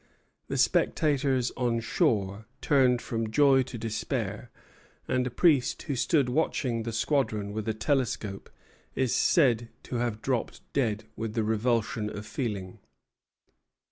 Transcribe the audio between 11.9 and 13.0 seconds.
of feeling.